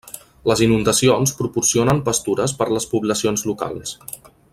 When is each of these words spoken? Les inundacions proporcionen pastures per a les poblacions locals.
Les 0.51 0.61
inundacions 0.67 1.33
proporcionen 1.41 2.01
pastures 2.07 2.57
per 2.63 2.67
a 2.71 2.75
les 2.79 2.89
poblacions 2.95 3.45
locals. 3.51 3.95